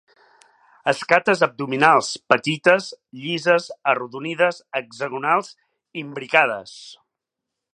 Escates 0.91 1.43
abdominals 1.47 2.09
petites, 2.33 2.87
llises, 3.25 3.67
arrodonides, 3.93 4.63
hexagonals, 4.81 5.53
imbricades. 6.05 6.75